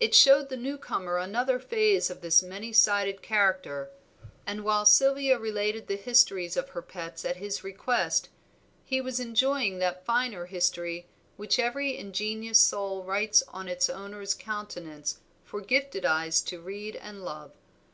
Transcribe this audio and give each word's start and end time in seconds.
It 0.00 0.14
showed 0.14 0.48
the 0.48 0.56
newcomer 0.56 1.18
another 1.18 1.58
phase 1.58 2.08
of 2.08 2.22
this 2.22 2.42
many 2.42 2.72
sided 2.72 3.20
character; 3.20 3.90
and 4.46 4.64
while 4.64 4.86
Sylvia 4.86 5.38
related 5.38 5.86
the 5.86 5.98
histories 5.98 6.56
of 6.56 6.70
her 6.70 6.80
pets 6.80 7.26
at 7.26 7.36
his 7.36 7.62
request, 7.62 8.30
he 8.86 9.02
was 9.02 9.20
enjoying 9.20 9.78
that 9.78 10.06
finer 10.06 10.46
history 10.46 11.08
which 11.36 11.58
every 11.58 11.94
ingenuous 11.98 12.58
soul 12.58 13.02
writes 13.04 13.42
on 13.48 13.68
its 13.68 13.90
owner's 13.90 14.32
countenance 14.32 15.18
for 15.44 15.60
gifted 15.60 16.06
eyes 16.06 16.40
to 16.40 16.58
read 16.62 16.96
and 16.96 17.22
love. 17.22 17.52